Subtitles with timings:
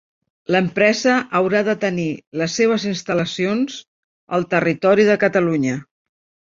[0.53, 2.07] L'empresa haurà de tenir
[2.43, 3.79] les seves instal·lacions
[4.39, 5.81] al territori de Catalunya.